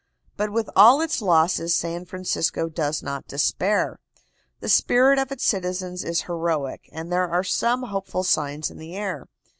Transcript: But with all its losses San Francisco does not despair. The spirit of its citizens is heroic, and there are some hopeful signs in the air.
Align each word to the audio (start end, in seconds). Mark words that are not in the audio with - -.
But 0.35 0.49
with 0.51 0.67
all 0.75 0.99
its 0.99 1.21
losses 1.21 1.75
San 1.75 2.05
Francisco 2.05 2.67
does 2.69 3.03
not 3.03 3.27
despair. 3.27 3.99
The 4.59 4.67
spirit 4.67 5.19
of 5.19 5.31
its 5.31 5.45
citizens 5.45 6.03
is 6.03 6.23
heroic, 6.23 6.89
and 6.91 7.11
there 7.11 7.29
are 7.29 7.43
some 7.43 7.83
hopeful 7.83 8.23
signs 8.23 8.71
in 8.71 8.79
the 8.79 8.95
air. 8.95 9.27